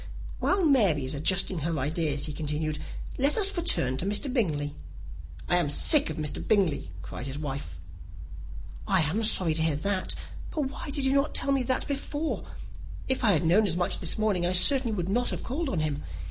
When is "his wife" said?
7.27-7.77